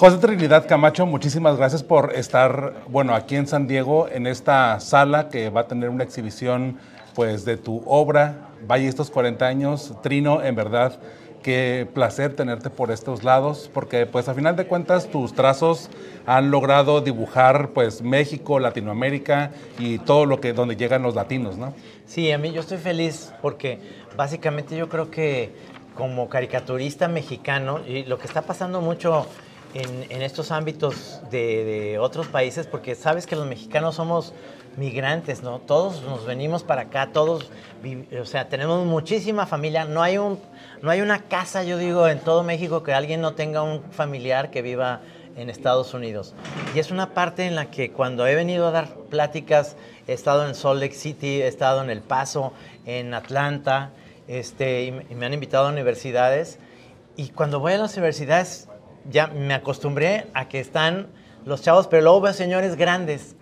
José 0.00 0.16
Trinidad 0.16 0.66
Camacho, 0.66 1.04
muchísimas 1.04 1.58
gracias 1.58 1.82
por 1.82 2.14
estar, 2.14 2.72
bueno, 2.88 3.14
aquí 3.14 3.36
en 3.36 3.46
San 3.46 3.66
Diego, 3.66 4.08
en 4.08 4.26
esta 4.26 4.80
sala 4.80 5.28
que 5.28 5.50
va 5.50 5.60
a 5.60 5.66
tener 5.66 5.90
una 5.90 6.04
exhibición, 6.04 6.78
pues, 7.14 7.44
de 7.44 7.58
tu 7.58 7.82
obra, 7.84 8.48
Vaya 8.66 8.88
estos 8.88 9.10
40 9.10 9.46
años. 9.46 9.92
Trino, 10.02 10.42
en 10.42 10.54
verdad, 10.54 10.98
qué 11.42 11.86
placer 11.92 12.34
tenerte 12.34 12.70
por 12.70 12.90
estos 12.90 13.24
lados, 13.24 13.70
porque, 13.74 14.06
pues, 14.06 14.26
a 14.30 14.32
final 14.32 14.56
de 14.56 14.66
cuentas, 14.66 15.10
tus 15.10 15.34
trazos 15.34 15.90
han 16.24 16.50
logrado 16.50 17.02
dibujar, 17.02 17.72
pues, 17.74 18.00
México, 18.00 18.58
Latinoamérica 18.58 19.50
y 19.78 19.98
todo 19.98 20.24
lo 20.24 20.40
que, 20.40 20.54
donde 20.54 20.76
llegan 20.76 21.02
los 21.02 21.14
latinos, 21.14 21.58
¿no? 21.58 21.74
Sí, 22.06 22.32
a 22.32 22.38
mí 22.38 22.52
yo 22.52 22.62
estoy 22.62 22.78
feliz 22.78 23.34
porque, 23.42 23.78
básicamente, 24.16 24.78
yo 24.78 24.88
creo 24.88 25.10
que 25.10 25.52
como 25.94 26.30
caricaturista 26.30 27.06
mexicano, 27.06 27.80
y 27.86 28.04
lo 28.04 28.18
que 28.18 28.26
está 28.26 28.40
pasando 28.40 28.80
mucho 28.80 29.26
en, 29.74 30.22
estos 30.22 30.50
ámbitos 30.50 31.20
de, 31.30 31.98
otros 32.00 32.26
países, 32.28 32.66
porque 32.66 32.94
sabes 32.94 33.26
que 33.26 33.36
los 33.36 33.46
mexicanos 33.46 33.96
somos 33.96 34.32
migrantes, 34.76 35.42
¿no? 35.42 35.58
Todos 35.58 36.02
nos 36.02 36.24
venimos 36.26 36.62
para 36.62 36.82
acá, 36.82 37.10
todos, 37.12 37.50
o 38.20 38.24
sea, 38.24 38.48
tenemos 38.48 38.84
muchísima 38.86 39.46
familia. 39.46 39.84
No 39.84 40.02
hay, 40.02 40.18
un, 40.18 40.38
no 40.82 40.90
hay 40.90 41.00
una 41.00 41.24
casa, 41.24 41.64
yo 41.64 41.78
digo, 41.78 42.08
en 42.08 42.20
todo 42.20 42.42
México 42.42 42.82
que 42.82 42.92
alguien 42.92 43.20
no 43.20 43.34
tenga 43.34 43.62
un 43.62 43.82
familiar 43.90 44.50
que 44.50 44.62
viva 44.62 45.00
en 45.36 45.50
Estados 45.50 45.94
Unidos. 45.94 46.34
Y 46.74 46.78
es 46.78 46.90
una 46.90 47.14
parte 47.14 47.46
en 47.46 47.54
la 47.54 47.70
que 47.70 47.92
cuando 47.92 48.26
he 48.26 48.34
venido 48.34 48.66
a 48.66 48.70
dar 48.70 48.94
pláticas, 49.10 49.76
he 50.06 50.12
estado 50.12 50.46
en 50.46 50.54
Salt 50.54 50.80
Lake 50.80 50.94
City, 50.94 51.42
he 51.42 51.46
estado 51.46 51.82
en 51.82 51.90
El 51.90 52.00
Paso, 52.00 52.52
en 52.86 53.14
Atlanta, 53.14 53.90
este, 54.28 54.84
y 54.84 55.14
me 55.14 55.26
han 55.26 55.34
invitado 55.34 55.66
a 55.66 55.70
universidades. 55.70 56.58
Y 57.16 57.28
cuando 57.28 57.60
voy 57.60 57.72
a 57.74 57.78
las 57.78 57.96
universidades, 57.96 58.68
ya 59.08 59.28
me 59.28 59.54
acostumbré 59.54 60.26
a 60.34 60.48
que 60.48 60.60
están 60.60 61.08
los 61.44 61.62
chavos, 61.62 61.86
pero 61.86 62.02
luego 62.02 62.20
veo 62.20 62.32
señores 62.32 62.76
grandes. 62.76 63.36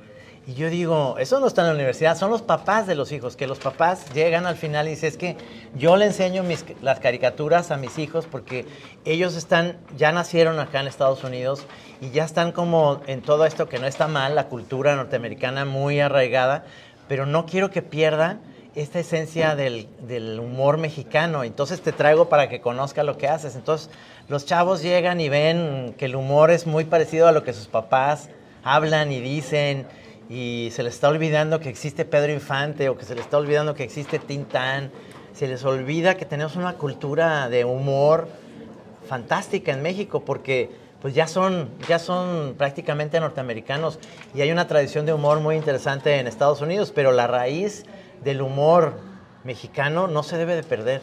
Y 0.46 0.54
yo 0.54 0.70
digo, 0.70 1.16
eso 1.18 1.40
no 1.40 1.46
está 1.46 1.60
en 1.60 1.68
la 1.68 1.74
universidad, 1.74 2.16
son 2.16 2.30
los 2.30 2.40
papás 2.40 2.86
de 2.86 2.94
los 2.94 3.12
hijos, 3.12 3.36
que 3.36 3.46
los 3.46 3.58
papás 3.58 4.06
llegan 4.14 4.46
al 4.46 4.56
final 4.56 4.86
y 4.86 4.92
dicen, 4.92 5.10
es 5.10 5.18
que 5.18 5.36
yo 5.76 5.98
le 5.98 6.06
enseño 6.06 6.42
mis, 6.42 6.64
las 6.80 7.00
caricaturas 7.00 7.70
a 7.70 7.76
mis 7.76 7.98
hijos 7.98 8.26
porque 8.26 8.64
ellos 9.04 9.36
están, 9.36 9.76
ya 9.98 10.10
nacieron 10.10 10.58
acá 10.58 10.80
en 10.80 10.86
Estados 10.86 11.22
Unidos 11.22 11.66
y 12.00 12.12
ya 12.12 12.24
están 12.24 12.52
como 12.52 13.02
en 13.06 13.20
todo 13.20 13.44
esto 13.44 13.68
que 13.68 13.78
no 13.78 13.86
está 13.86 14.08
mal, 14.08 14.34
la 14.34 14.48
cultura 14.48 14.96
norteamericana 14.96 15.66
muy 15.66 16.00
arraigada, 16.00 16.64
pero 17.08 17.26
no 17.26 17.44
quiero 17.44 17.70
que 17.70 17.82
pierda 17.82 18.38
esta 18.82 19.00
esencia 19.00 19.56
del, 19.56 19.88
del 20.00 20.38
humor 20.38 20.78
mexicano. 20.78 21.44
Entonces 21.44 21.80
te 21.80 21.92
traigo 21.92 22.28
para 22.28 22.48
que 22.48 22.60
conozca 22.60 23.02
lo 23.02 23.18
que 23.18 23.28
haces. 23.28 23.56
Entonces 23.56 23.90
los 24.28 24.46
chavos 24.46 24.82
llegan 24.82 25.20
y 25.20 25.28
ven 25.28 25.94
que 25.98 26.04
el 26.04 26.14
humor 26.16 26.50
es 26.50 26.66
muy 26.66 26.84
parecido 26.84 27.26
a 27.26 27.32
lo 27.32 27.42
que 27.42 27.52
sus 27.52 27.66
papás 27.66 28.28
hablan 28.62 29.10
y 29.12 29.20
dicen 29.20 29.86
y 30.30 30.68
se 30.72 30.82
les 30.82 30.94
está 30.94 31.08
olvidando 31.08 31.58
que 31.58 31.70
existe 31.70 32.04
Pedro 32.04 32.32
Infante 32.32 32.88
o 32.88 32.96
que 32.96 33.04
se 33.04 33.14
les 33.14 33.24
está 33.24 33.38
olvidando 33.38 33.74
que 33.74 33.82
existe 33.82 34.18
Tintán. 34.18 34.90
Se 35.32 35.48
les 35.48 35.64
olvida 35.64 36.16
que 36.16 36.24
tenemos 36.24 36.56
una 36.56 36.74
cultura 36.74 37.48
de 37.48 37.64
humor 37.64 38.28
fantástica 39.08 39.72
en 39.72 39.82
México 39.82 40.24
porque 40.24 40.70
pues 41.00 41.14
ya 41.14 41.26
son, 41.26 41.70
ya 41.88 41.98
son 41.98 42.54
prácticamente 42.58 43.20
norteamericanos 43.20 43.98
y 44.34 44.40
hay 44.40 44.50
una 44.50 44.66
tradición 44.66 45.06
de 45.06 45.12
humor 45.12 45.40
muy 45.40 45.56
interesante 45.56 46.18
en 46.18 46.26
Estados 46.26 46.60
Unidos, 46.60 46.92
pero 46.94 47.12
la 47.12 47.26
raíz 47.26 47.84
del 48.24 48.42
humor 48.42 48.94
mexicano 49.44 50.06
no 50.06 50.22
se 50.22 50.36
debe 50.36 50.54
de 50.54 50.62
perder. 50.62 51.02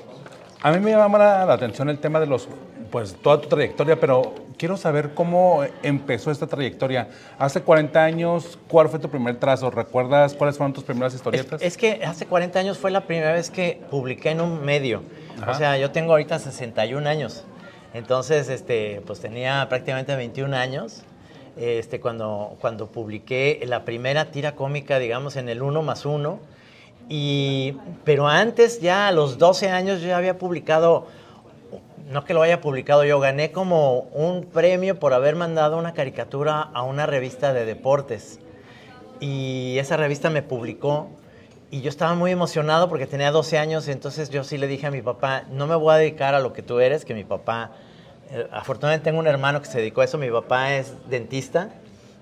A 0.61 0.71
mí 0.71 0.79
me 0.79 0.91
llama 0.91 1.17
la 1.17 1.53
atención 1.53 1.89
el 1.89 1.99
tema 1.99 2.19
de 2.19 2.27
los 2.27 2.47
pues 2.95 3.13
toda 3.15 3.41
tu 3.41 3.49
trayectoria, 3.49 3.99
pero 3.99 4.33
quiero 4.57 4.77
saber 4.77 5.13
cómo 5.13 5.63
empezó 5.83 6.31
esta 6.31 6.47
trayectoria. 6.47 7.09
Hace 7.37 7.61
40 7.61 8.01
años, 8.01 8.57
¿cuál 8.69 8.89
fue 8.89 8.99
tu 8.99 9.09
primer 9.09 9.37
trazo? 9.37 9.69
¿Recuerdas 9.69 10.33
cuáles 10.33 10.57
fueron 10.57 10.71
tus 10.71 10.85
primeras 10.85 11.13
historietas? 11.13 11.61
Es, 11.61 11.77
que 11.77 12.05
hace 12.05 12.25
40 12.25 12.57
años 12.57 12.77
fue 12.77 12.91
la 12.91 13.01
primera 13.01 13.33
vez 13.33 13.49
que 13.49 13.81
publiqué 13.89 14.31
en 14.31 14.39
un 14.39 14.63
medio. 14.63 15.03
O 15.45 15.53
sea, 15.53 15.77
yo 15.77 15.91
tengo 15.91 16.13
ahorita 16.13 16.39
61 16.39 17.07
años. 17.07 17.43
Entonces, 17.93 18.49
este, 18.49 19.01
pues 19.05 19.19
tenía 19.19 19.67
prácticamente 19.67 20.15
21 20.15 20.55
años 20.55 21.03
este, 21.57 21.99
cuando, 21.99 22.55
cuando 22.61 22.87
publiqué 22.87 23.61
la 23.65 23.83
primera 23.85 24.31
tira 24.31 24.55
cómica, 24.55 24.99
digamos, 24.99 25.35
en 25.35 25.49
el 25.49 25.61
1 25.61 25.81
más 25.81 26.05
1. 26.05 26.39
Y, 27.07 27.77
pero 28.03 28.27
antes, 28.27 28.81
ya 28.81 29.07
a 29.07 29.11
los 29.11 29.37
12 29.37 29.69
años, 29.69 30.01
yo 30.01 30.07
ya 30.07 30.17
había 30.17 30.37
publicado 30.37 31.07
no 32.09 32.23
que 32.23 32.33
lo 32.33 32.41
haya 32.41 32.61
publicado 32.61 33.03
yo, 33.03 33.19
gané 33.19 33.51
como 33.51 34.01
un 34.13 34.45
premio 34.45 34.99
por 34.99 35.13
haber 35.13 35.35
mandado 35.35 35.77
una 35.77 35.93
caricatura 35.93 36.61
a 36.61 36.83
una 36.83 37.05
revista 37.05 37.51
de 37.51 37.65
deportes. 37.65 38.39
Y 39.19 39.77
esa 39.79 39.97
revista 39.97 40.29
me 40.29 40.43
publicó 40.43 41.09
y 41.71 41.81
yo 41.81 41.89
estaba 41.89 42.13
muy 42.13 42.31
emocionado 42.31 42.89
porque 42.89 43.07
tenía 43.07 43.31
12 43.31 43.57
años, 43.57 43.87
entonces 43.87 44.29
yo 44.29 44.43
sí 44.43 44.57
le 44.57 44.67
dije 44.67 44.85
a 44.85 44.91
mi 44.91 45.01
papá, 45.01 45.45
no 45.49 45.65
me 45.67 45.75
voy 45.75 45.95
a 45.95 45.97
dedicar 45.97 46.35
a 46.35 46.39
lo 46.39 46.53
que 46.53 46.61
tú 46.61 46.79
eres, 46.79 47.05
que 47.05 47.15
mi 47.15 47.23
papá, 47.23 47.71
eh, 48.29 48.47
afortunadamente 48.51 49.05
tengo 49.05 49.19
un 49.19 49.27
hermano 49.27 49.61
que 49.61 49.67
se 49.67 49.79
dedicó 49.79 50.01
a 50.01 50.05
eso, 50.05 50.17
mi 50.19 50.29
papá 50.29 50.75
es 50.75 50.93
dentista 51.09 51.69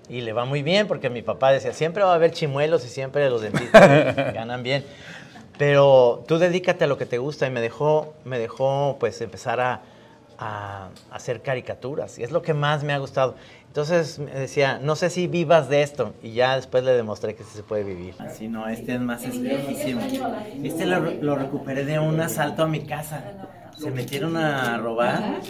y 0.08 0.20
le 0.20 0.32
va 0.32 0.44
muy 0.44 0.62
bien 0.62 0.86
porque 0.86 1.10
mi 1.10 1.22
papá 1.22 1.52
decía, 1.52 1.72
siempre 1.72 2.02
va 2.02 2.12
a 2.12 2.14
haber 2.14 2.32
chimuelos 2.32 2.84
y 2.84 2.88
siempre 2.88 3.28
los 3.30 3.42
dentistas 3.42 4.16
ganan 4.34 4.62
bien 4.62 4.84
pero 5.58 6.24
tú 6.26 6.38
dedícate 6.38 6.84
a 6.84 6.86
lo 6.86 6.98
que 6.98 7.06
te 7.06 7.18
gusta 7.18 7.46
y 7.46 7.50
me 7.50 7.60
dejó, 7.60 8.14
me 8.24 8.38
dejó 8.38 8.96
pues 8.98 9.20
empezar 9.20 9.60
a, 9.60 9.80
hacer 11.10 11.40
caricaturas 11.40 12.18
y 12.18 12.22
es 12.22 12.30
lo 12.30 12.42
que 12.42 12.52
más 12.52 12.84
me 12.84 12.92
ha 12.92 12.98
gustado. 12.98 13.34
Entonces 13.68 14.18
me 14.18 14.32
decía, 14.32 14.78
no 14.82 14.94
sé 14.94 15.08
si 15.08 15.26
vivas 15.26 15.70
de 15.70 15.82
esto 15.82 16.12
y 16.22 16.32
ya 16.32 16.56
después 16.56 16.84
le 16.84 16.92
demostré 16.92 17.34
que 17.34 17.44
sí 17.44 17.50
se 17.54 17.62
puede 17.62 17.82
vivir. 17.82 18.14
Así 18.18 18.48
no, 18.48 18.68
este 18.68 18.94
es 18.94 19.00
más 19.00 19.24
específico. 19.24 20.26
Este 20.62 20.84
lo, 20.84 21.00
lo 21.00 21.36
recuperé 21.36 21.86
de 21.86 21.98
un 21.98 22.20
asalto 22.20 22.64
a 22.64 22.66
mi 22.66 22.84
casa 22.84 23.24
se 23.74 23.90
metieron 23.90 24.36
a 24.36 24.78
robar 24.78 25.40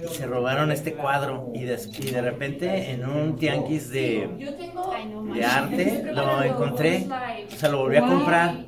y 0.00 0.08
se 0.08 0.26
robaron 0.26 0.72
este 0.72 0.96
cuadro 0.96 1.50
y 1.52 1.64
de, 1.64 1.76
de 1.76 2.22
repente 2.22 2.92
en 2.92 3.06
un 3.06 3.36
tianguis 3.38 3.90
de, 3.90 4.38
de 5.22 5.44
arte 5.44 6.06
lo 6.10 6.42
encontré, 6.42 7.14
o 7.52 7.56
sea, 7.56 7.68
lo 7.70 7.78
volví 7.80 7.96
a 7.96 8.04
comprar, 8.06 8.66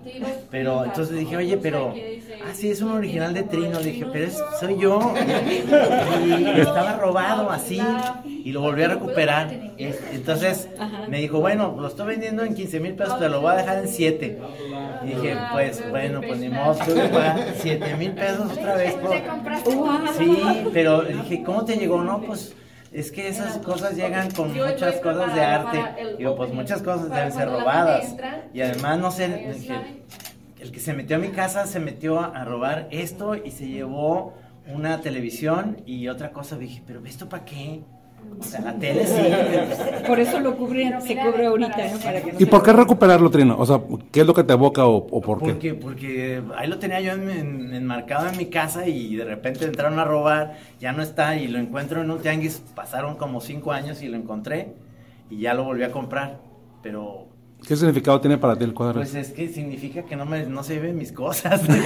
pero 0.48 0.84
entonces 0.84 1.16
dije, 1.18 1.36
oye, 1.36 1.58
pero, 1.58 2.06
ah, 2.44 2.52
sí, 2.54 2.70
es 2.70 2.80
un 2.80 2.92
original 2.92 3.34
de 3.34 3.42
Trino, 3.42 3.78
dije, 3.80 4.06
pero 4.12 4.26
es, 4.26 4.38
soy 4.58 4.78
yo, 4.78 5.14
y 6.26 6.60
estaba 6.60 6.96
robado 6.96 7.50
así, 7.50 7.80
y 8.26 8.52
lo 8.52 8.60
volví 8.60 8.82
a 8.82 8.88
recuperar, 8.88 9.50
entonces 9.78 10.68
me 11.08 11.18
dijo, 11.18 11.40
bueno, 11.40 11.76
lo 11.78 11.88
estoy 11.88 12.08
vendiendo 12.08 12.42
en 12.44 12.54
15 12.54 12.80
mil 12.80 12.94
pesos, 12.94 13.18
te 13.18 13.28
lo 13.28 13.40
voy 13.40 13.52
a 13.52 13.56
dejar 13.56 13.78
en 13.78 13.88
7, 13.88 14.38
y 15.02 15.06
dije, 15.06 15.36
pues, 15.52 15.88
bueno, 15.90 16.20
pues 16.20 16.38
ni 16.38 16.48
modo, 16.48 16.74
tuve 16.84 17.10
que 17.10 17.52
7 17.56 17.96
mil 17.96 18.12
pesos 18.12 18.52
otra 18.58 18.76
vez 18.76 18.96
Sí, 20.18 20.42
pero 20.72 21.02
dije, 21.02 21.42
¿cómo 21.42 21.64
te 21.64 21.76
llegó? 21.76 22.02
No, 22.02 22.20
pues 22.20 22.54
es 22.92 23.12
que 23.12 23.28
esas 23.28 23.58
cosas 23.58 23.94
llegan 23.94 24.30
con 24.32 24.52
muchas 24.52 24.96
cosas 24.96 25.34
de 25.34 25.40
arte. 25.42 26.16
Digo, 26.18 26.34
pues 26.34 26.52
muchas 26.52 26.82
cosas 26.82 27.08
deben 27.08 27.32
ser 27.32 27.48
robadas. 27.48 28.16
Y 28.52 28.62
además, 28.62 28.98
no 28.98 29.10
sé, 29.12 29.52
el 30.60 30.70
que 30.72 30.80
se 30.80 30.92
metió 30.92 31.16
a 31.16 31.18
mi 31.18 31.28
casa 31.28 31.66
se 31.66 31.80
metió 31.80 32.20
a 32.20 32.44
robar 32.44 32.88
esto 32.90 33.34
y 33.34 33.50
se 33.50 33.66
llevó 33.66 34.34
una 34.72 35.00
televisión 35.00 35.78
y 35.86 36.08
otra 36.08 36.32
cosa. 36.32 36.58
Dije, 36.58 36.82
pero 36.86 37.04
¿esto 37.04 37.28
para 37.28 37.44
qué? 37.44 37.82
O 38.38 38.42
sea, 38.42 38.60
la 38.60 38.74
tele 38.78 39.06
sí. 39.06 39.22
Por 40.06 40.20
eso 40.20 40.40
lo 40.40 40.56
cubre, 40.56 41.00
se 41.00 41.16
cubre 41.16 41.46
ahorita, 41.46 41.76
¿no? 41.76 42.38
¿Y 42.38 42.44
por 42.44 42.62
qué 42.62 42.72
recuperarlo, 42.72 43.30
Trino? 43.30 43.56
O 43.58 43.64
sea, 43.64 43.80
¿qué 44.12 44.20
es 44.20 44.26
lo 44.26 44.34
que 44.34 44.44
te 44.44 44.52
evoca 44.52 44.86
o, 44.86 45.06
por 45.06 45.38
porque, 45.38 45.58
qué? 45.58 45.74
Porque 45.74 46.42
ahí 46.56 46.68
lo 46.68 46.78
tenía 46.78 47.00
yo 47.00 47.12
enmarcado 47.12 48.28
en 48.28 48.36
mi 48.36 48.46
casa 48.46 48.86
y 48.86 49.16
de 49.16 49.24
repente 49.24 49.64
entraron 49.64 49.98
a 49.98 50.04
robar, 50.04 50.58
ya 50.78 50.92
no 50.92 51.02
está 51.02 51.36
y 51.36 51.48
lo 51.48 51.58
encuentro 51.58 52.02
en 52.02 52.10
un 52.10 52.20
tianguis. 52.20 52.62
Pasaron 52.74 53.16
como 53.16 53.40
cinco 53.40 53.72
años 53.72 54.02
y 54.02 54.08
lo 54.08 54.18
encontré 54.18 54.74
y 55.30 55.38
ya 55.40 55.54
lo 55.54 55.64
volví 55.64 55.84
a 55.84 55.90
comprar. 55.90 56.40
Pero 56.82 57.29
¿Qué 57.66 57.76
significado 57.76 58.20
tiene 58.20 58.38
para 58.38 58.56
ti 58.56 58.64
el 58.64 58.74
cuadro? 58.74 58.94
Pues 58.94 59.14
es 59.14 59.30
que 59.30 59.48
significa 59.48 60.04
que 60.04 60.16
no, 60.16 60.26
me, 60.26 60.44
no 60.46 60.62
se 60.62 60.78
ven 60.78 60.96
mis 60.96 61.12
cosas. 61.12 61.62
no, 61.68 61.78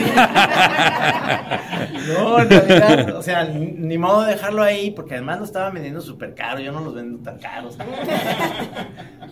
en 2.41 2.49
realidad, 2.51 3.17
o 3.17 3.23
sea, 3.23 3.45
ni, 3.45 3.99
modo 3.99 4.23
de 4.23 4.33
dejarlo 4.33 4.63
ahí, 4.63 4.91
porque 4.91 5.15
además 5.15 5.39
lo 5.41 5.45
estaba 5.45 5.71
vendiendo 5.71 6.01
súper 6.01 6.35
caro, 6.35 6.61
yo 6.61 6.73
no 6.73 6.81
los 6.81 6.95
vendo 6.95 7.19
tan 7.23 7.39
caros. 7.39 7.77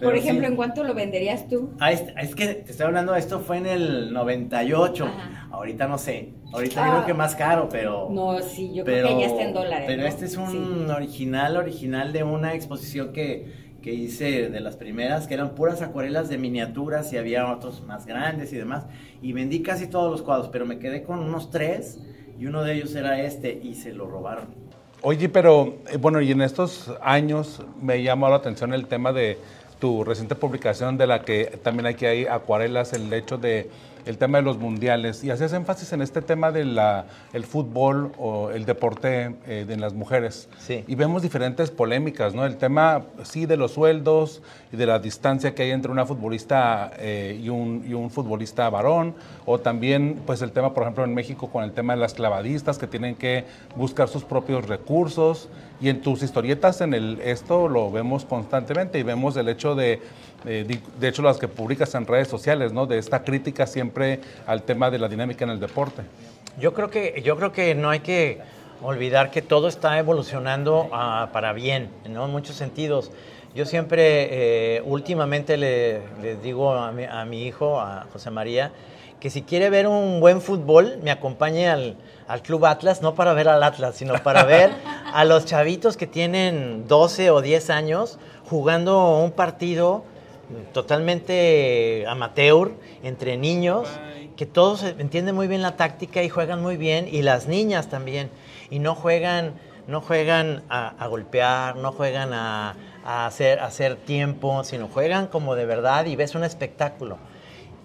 Por 0.03 0.17
ejemplo, 0.17 0.47
¿en 0.47 0.57
cuánto 0.57 0.85
lo 0.85 0.95
venderías 0.95 1.49
tú? 1.49 1.73
Ah, 1.81 1.93
es, 1.93 2.35
que 2.35 2.47
te 2.47 2.71
estoy 2.71 2.87
hablando, 2.87 3.15
esto 3.15 3.41
fue 3.41 3.59
en 3.59 3.67
el 3.67 4.13
98, 4.13 5.09
ahorita 5.51 5.87
no 5.87 5.99
sé, 5.99 6.35
ahorita 6.53 6.87
yo 6.87 6.93
creo 6.93 7.07
que 7.07 7.15
más 7.15 7.35
caro, 7.37 7.69
pero... 7.71 8.09
No, 8.11 8.41
sí, 8.41 8.73
yo 8.75 8.85
creo 8.85 9.09
que 9.09 9.21
ya 9.21 9.27
está 9.27 9.43
en 9.43 9.55
dólares. 9.55 9.85
Pero 9.87 10.07
este 10.07 10.27
es 10.27 10.37
un 10.37 10.91
original, 10.91 11.57
original 11.57 12.13
de 12.13 12.25
una 12.25 12.55
exposición 12.55 13.13
que 13.13 13.62
que 13.83 13.93
hice 13.93 14.49
de 14.49 14.61
las 14.61 14.77
primeras, 14.77 15.27
que 15.27 15.35
eran 15.35 15.55
puras 15.55 15.83
acuarelas 15.83 16.29
de 16.29 16.39
miniaturas 16.39 17.13
y 17.13 17.19
había 17.19 17.53
otros 17.53 17.83
más 17.83 18.07
grandes 18.07 18.53
y 18.53 18.57
demás. 18.57 18.87
Y 19.21 19.33
vendí 19.33 19.63
casi 19.63 19.89
todos 19.89 20.11
los 20.11 20.23
cuadros, 20.23 20.49
pero 20.49 20.65
me 20.65 20.79
quedé 20.79 21.03
con 21.03 21.19
unos 21.19 21.51
tres 21.51 21.99
y 22.39 22.47
uno 22.47 22.63
de 22.63 22.75
ellos 22.75 22.95
era 22.95 23.21
este 23.21 23.61
y 23.63 23.75
se 23.75 23.93
lo 23.93 24.07
robaron. 24.07 24.47
Oye, 25.03 25.29
pero 25.29 25.79
eh, 25.91 25.97
bueno, 25.97 26.21
y 26.21 26.31
en 26.31 26.43
estos 26.43 26.91
años 27.03 27.63
me 27.81 28.03
llamó 28.03 28.29
la 28.29 28.37
atención 28.37 28.73
el 28.73 28.87
tema 28.87 29.13
de 29.13 29.37
tu 29.81 30.05
reciente 30.05 30.37
publicación 30.37 30.97
de 30.97 31.09
la 31.09 31.23
que 31.23 31.59
también 31.63 31.87
aquí 31.87 32.07
hay 32.07 32.27
acuarelas, 32.27 32.93
el 32.93 33.13
hecho 33.13 33.37
de 33.37 33.69
el 34.07 34.19
tema 34.19 34.39
de 34.39 34.45
los 34.45 34.59
mundiales 34.59 35.23
y 35.25 35.31
hacías 35.31 35.53
énfasis 35.53 35.93
en 35.93 36.03
este 36.03 36.23
tema 36.23 36.51
del 36.51 36.79
el 37.33 37.45
fútbol 37.45 38.13
o 38.19 38.51
el 38.51 38.65
deporte 38.65 39.35
eh, 39.47 39.65
de 39.67 39.77
las 39.77 39.95
mujeres. 39.95 40.49
Sí. 40.59 40.85
Y 40.87 40.95
vemos 40.95 41.23
diferentes 41.23 41.71
polémicas, 41.71 42.35
¿no? 42.35 42.45
El 42.45 42.57
tema, 42.57 43.03
sí, 43.23 43.47
de 43.47 43.57
los 43.57 43.73
sueldos 43.73 44.43
y 44.73 44.77
de 44.77 44.87
la 44.87 44.99
distancia 44.99 45.55
que 45.55 45.63
hay 45.63 45.71
entre 45.71 45.93
una 45.93 46.07
futbolista 46.07 46.93
eh, 46.99 47.39
y, 47.43 47.49
un, 47.49 47.85
y 47.87 47.95
un 47.95 48.11
futbolista 48.11 48.69
varón, 48.71 49.15
o 49.47 49.59
también, 49.59 50.23
pues, 50.27 50.43
el 50.43 50.53
tema, 50.53 50.75
por 50.75 50.85
ejemplo, 50.85 51.05
en 51.05 51.15
México 51.15 51.51
con 51.51 51.65
el 51.65 51.73
tema 51.73 51.95
de 51.95 52.01
las 52.01 52.15
clavadistas 52.15 52.79
que 52.79 52.87
tienen 52.87 53.15
que 53.15 53.45
buscar 53.77 54.09
sus 54.09 54.25
propios 54.25 54.67
recursos. 54.67 55.49
Y 55.81 55.89
en 55.89 56.01
tus 56.01 56.23
historietas, 56.23 56.81
en 56.81 56.95
el, 56.95 57.21
esto 57.23 57.69
lo 57.69 57.91
vemos 57.91 58.25
constantemente 58.25 59.01
y 59.01 59.03
vemos 59.03 59.37
el 59.37 59.49
hecho 59.49 59.75
de 59.75 60.01
eh, 60.47 60.81
de 60.99 61.09
hecho 61.09 61.23
las 61.23 61.39
que 61.39 61.49
publicas 61.49 61.95
en 61.95 62.07
redes 62.07 62.29
sociales, 62.29 62.73
¿no? 62.73 62.87
De 62.87 62.99
esta 62.99 63.23
crítica 63.23 63.67
siempre 63.67 64.21
al 64.47 64.63
tema 64.63 64.91
de 64.91 64.99
la 64.99 65.09
dinámica 65.09 65.45
en 65.45 65.51
el 65.51 65.61
deporte. 65.61 66.03
Yo 66.59 66.75
creo 66.75 66.91
que, 66.91 67.23
yo 67.25 67.37
creo 67.37 67.53
que 67.53 67.75
no 67.75 67.91
hay 67.91 68.01
que 68.01 68.41
olvidar 68.83 69.31
que 69.31 69.43
todo 69.43 69.69
está 69.69 69.99
evolucionando 69.99 70.85
uh, 70.85 71.33
para 71.33 71.53
bien, 71.53 71.89
¿no? 72.09 72.27
En 72.27 72.31
muchos 72.31 72.57
sentidos. 72.57 73.11
Yo 73.55 73.67
siempre, 73.67 74.77
eh, 74.77 74.83
últimamente 74.85 75.57
le, 75.57 76.01
le 76.21 76.37
digo 76.37 76.73
a 76.73 76.91
mi, 76.91 77.05
a 77.05 77.25
mi, 77.25 77.45
hijo, 77.45 77.81
a 77.81 78.07
José 78.13 78.31
María, 78.31 78.73
que 79.21 79.31
si 79.31 79.43
quiere 79.43 79.71
ver 79.71 79.87
un 79.87 80.21
buen 80.21 80.41
fútbol, 80.41 80.99
me 81.03 81.11
acompañe 81.11 81.69
al, 81.69 81.97
al 82.27 82.43
Club 82.43 82.65
Atlas, 82.65 83.03
no 83.03 83.15
para 83.15 83.35
ver 83.35 83.49
al 83.49 83.63
Atlas, 83.63 83.95
sino 83.95 84.15
para 84.23 84.45
ver 84.47 84.71
a 85.13 85.25
los 85.25 85.45
chavitos 85.45 85.97
que 85.97 86.07
tienen 86.07 86.89
12 86.89 87.31
o 87.31 87.41
10 87.41 87.71
años 87.71 88.19
jugando 88.49 89.19
un 89.19 89.31
partido 89.31 90.05
totalmente 90.73 92.05
amateur, 92.07 92.73
entre 93.03 93.37
niños, 93.37 93.89
que 94.37 94.47
todos 94.47 94.83
entienden 94.83 95.35
muy 95.35 95.47
bien 95.47 95.63
la 95.63 95.77
táctica 95.77 96.23
y 96.23 96.29
juegan 96.29 96.63
muy 96.63 96.77
bien, 96.77 97.09
y 97.11 97.23
las 97.23 97.47
niñas 97.47 97.89
también, 97.89 98.31
y 98.71 98.79
no 98.79 98.95
juegan, 98.95 99.55
no 99.87 100.01
juegan 100.01 100.63
a, 100.69 101.07
golpear, 101.09 101.77
no 101.77 101.93
juegan 101.93 102.33
a, 102.33 102.77
hacer, 103.05 103.61
hacer 103.61 103.97
tiempo, 103.97 104.65
sino 104.65 104.89
juegan 104.89 105.27
como 105.27 105.55
de 105.55 105.67
verdad 105.67 106.07
y 106.07 106.17
ves 106.17 106.35
un 106.35 106.45
espectáculo. 106.45 107.19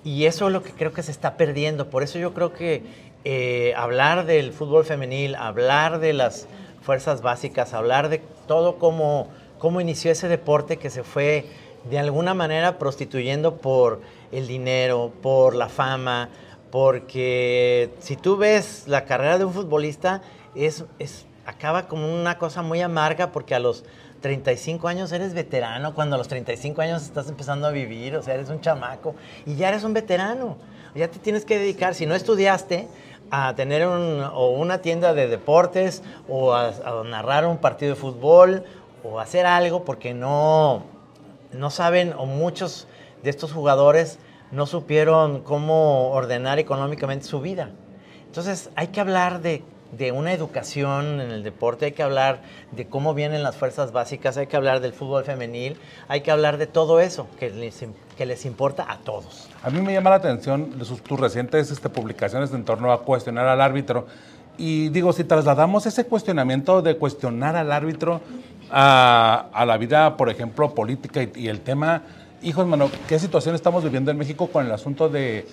Y 0.03 0.25
eso 0.25 0.47
es 0.47 0.53
lo 0.53 0.63
que 0.63 0.71
creo 0.71 0.93
que 0.93 1.03
se 1.03 1.11
está 1.11 1.35
perdiendo. 1.35 1.89
Por 1.89 2.03
eso 2.03 2.17
yo 2.17 2.33
creo 2.33 2.53
que 2.53 2.83
eh, 3.25 3.73
hablar 3.75 4.25
del 4.25 4.53
fútbol 4.53 4.85
femenil, 4.85 5.35
hablar 5.35 5.99
de 5.99 6.13
las 6.13 6.47
fuerzas 6.81 7.21
básicas, 7.21 7.73
hablar 7.73 8.07
de 8.07 8.21
todo 8.47 8.77
cómo, 8.77 9.27
cómo 9.59 9.81
inició 9.81 10.11
ese 10.11 10.29
deporte 10.29 10.77
que 10.77 10.89
se 10.89 11.03
fue 11.03 11.45
de 11.89 11.99
alguna 11.99 12.33
manera 12.33 12.77
prostituyendo 12.77 13.57
por 13.57 14.01
el 14.31 14.47
dinero, 14.47 15.11
por 15.21 15.55
la 15.55 15.69
fama, 15.69 16.29
porque 16.71 17.91
si 17.99 18.15
tú 18.15 18.37
ves 18.37 18.83
la 18.87 19.05
carrera 19.05 19.37
de 19.37 19.45
un 19.45 19.53
futbolista, 19.53 20.21
es, 20.55 20.85
es, 20.99 21.25
acaba 21.45 21.87
como 21.87 22.13
una 22.13 22.37
cosa 22.37 22.61
muy 22.61 22.81
amarga 22.81 23.31
porque 23.31 23.55
a 23.55 23.59
los 23.59 23.85
35 24.21 24.87
años 24.87 25.11
eres 25.11 25.33
veterano, 25.33 25.93
cuando 25.93 26.15
a 26.15 26.17
los 26.17 26.27
35 26.27 26.81
años 26.81 27.03
estás 27.03 27.29
empezando 27.29 27.67
a 27.67 27.71
vivir, 27.71 28.15
o 28.15 28.23
sea, 28.23 28.33
eres 28.33 28.49
un 28.49 28.61
chamaco 28.61 29.15
y 29.45 29.55
ya 29.55 29.69
eres 29.69 29.83
un 29.83 29.93
veterano, 29.93 30.57
ya 30.95 31.09
te 31.09 31.19
tienes 31.19 31.45
que 31.45 31.59
dedicar, 31.59 31.93
si 31.93 32.05
no 32.05 32.15
estudiaste, 32.15 32.87
a 33.29 33.53
tener 33.55 33.87
un, 33.87 34.23
o 34.33 34.51
una 34.51 34.81
tienda 34.81 35.13
de 35.13 35.27
deportes 35.27 36.01
o 36.29 36.53
a, 36.53 36.69
a 36.69 37.03
narrar 37.03 37.45
un 37.45 37.57
partido 37.57 37.93
de 37.93 37.99
fútbol 37.99 38.63
o 39.03 39.19
hacer 39.19 39.45
algo 39.45 39.83
porque 39.83 40.13
no, 40.13 40.83
no 41.57 41.69
saben, 41.69 42.13
o 42.17 42.25
muchos 42.25 42.87
de 43.23 43.29
estos 43.29 43.51
jugadores 43.51 44.19
no 44.51 44.65
supieron 44.65 45.41
cómo 45.41 46.11
ordenar 46.11 46.59
económicamente 46.59 47.25
su 47.25 47.41
vida. 47.41 47.71
Entonces 48.25 48.69
hay 48.75 48.87
que 48.87 48.99
hablar 48.99 49.41
de, 49.41 49.63
una 50.13 50.33
educación 50.33 51.21
en 51.21 51.31
el 51.31 51.43
deporte, 51.43 51.85
hay 51.85 51.91
que 51.93 52.03
hablar 52.03 52.41
de 52.71 52.87
cómo 52.87 53.13
vienen 53.13 53.41
las 53.41 53.55
fuerzas 53.55 53.91
básicas, 53.91 54.37
hay 54.37 54.47
que 54.47 54.55
hablar 54.55 54.79
del 54.79 54.93
fútbol 54.93 55.23
femenil, 55.23 55.77
hay 56.07 56.21
que 56.21 56.31
hablar 56.31 56.57
de 56.57 56.67
todo 56.67 56.99
eso 56.99 57.27
que 57.39 57.49
les, 57.49 57.85
que 58.17 58.25
les 58.25 58.45
importa 58.45 58.85
a 58.89 58.99
todos. 58.99 59.49
A 59.63 59.69
mí 59.69 59.81
me 59.81 59.93
llama 59.93 60.11
la 60.11 60.17
atención 60.17 60.71
tus 60.71 61.19
recientes 61.19 61.71
este, 61.71 61.89
publicaciones 61.89 62.51
en 62.51 62.65
torno 62.65 62.91
a 62.91 63.01
cuestionar 63.03 63.47
al 63.47 63.61
árbitro. 63.61 64.07
Y 64.57 64.89
digo, 64.89 65.13
si 65.13 65.23
trasladamos 65.23 65.85
ese 65.85 66.05
cuestionamiento 66.05 66.81
de 66.81 66.97
cuestionar 66.97 67.55
al 67.55 67.71
árbitro 67.71 68.21
a, 68.71 69.63
la 69.65 69.77
vida, 69.77 70.17
por 70.17 70.29
ejemplo, 70.29 70.73
política 70.73 71.27
y, 71.35 71.47
el 71.47 71.61
tema, 71.61 72.03
hijos, 72.41 72.65
mano, 72.67 72.89
¿qué 73.07 73.19
situación 73.19 73.55
estamos 73.55 73.83
viviendo 73.83 74.11
en 74.11 74.17
México 74.17 74.47
con 74.47 74.65
el 74.65 74.71
asunto 74.71 75.09
de, 75.09 75.45